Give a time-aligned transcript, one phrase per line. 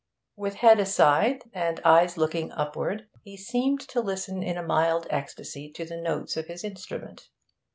[0.35, 5.71] With head aside, and eyes looking upward, he seemed to listen in a mild ecstasy
[5.75, 7.29] to the notes of his instrument.